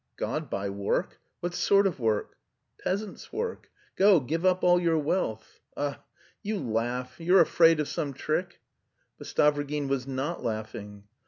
"God 0.17 0.49
by 0.49 0.67
work? 0.71 1.19
What 1.41 1.53
sort 1.53 1.85
of 1.85 1.99
work?" 1.99 2.35
"Peasants' 2.83 3.31
work. 3.31 3.69
Go, 3.95 4.19
give 4.19 4.43
up 4.47 4.63
all 4.63 4.79
your 4.79 4.97
wealth.... 4.97 5.59
Ah! 5.77 6.01
you 6.41 6.57
laugh, 6.57 7.19
you're 7.19 7.39
afraid 7.39 7.79
of 7.79 7.87
some 7.87 8.13
trick?" 8.15 8.61
But 9.19 9.27
Stavrogin 9.27 9.87
was 9.89 10.07
not 10.07 10.43
laughing. 10.43 11.03